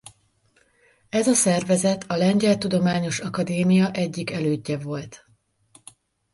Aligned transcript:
Ez 1.09 1.27
a 1.27 1.33
szervezet 1.33 2.03
a 2.07 2.15
lengyel 2.15 2.57
tudományos 2.57 3.19
akadémia 3.19 3.91
egyik 3.91 4.29
elődje 4.31 4.77
volt. 4.77 5.25